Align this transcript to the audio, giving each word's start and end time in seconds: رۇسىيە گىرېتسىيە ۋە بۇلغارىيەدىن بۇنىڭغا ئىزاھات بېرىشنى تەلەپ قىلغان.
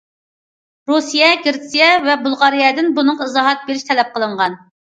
رۇسىيە 0.91 1.27
گىرېتسىيە 1.43 1.91
ۋە 2.07 2.17
بۇلغارىيەدىن 2.23 2.91
بۇنىڭغا 2.97 3.29
ئىزاھات 3.29 3.63
بېرىشنى 3.71 3.93
تەلەپ 3.93 4.11
قىلغان. 4.17 4.61